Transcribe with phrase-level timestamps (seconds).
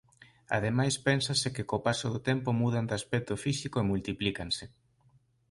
[0.57, 4.65] Ademais pénsase que co paso do tempo mudan de aspecto físico e multiplícanse.